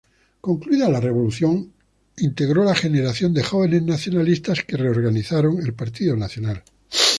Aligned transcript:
Concluida 0.41 0.89
la 0.89 0.99
revolución, 0.99 1.73
integró 2.17 2.63
una 2.63 2.73
generación 2.73 3.35
de 3.35 3.43
jóvenes 3.43 3.83
nacionalistas 3.83 4.63
que 4.63 4.75
reorganizaron 4.75 5.59
el 5.59 5.75
Partido 5.75 6.15
Nacional. 6.17 6.63